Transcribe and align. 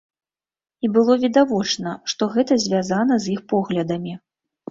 І 0.87 0.89
было 0.95 1.17
відавочна, 1.23 1.93
што 2.13 2.29
гэта 2.35 2.57
звязана 2.65 3.19
з 3.27 3.31
іх 3.35 3.45
поглядамі. 3.55 4.13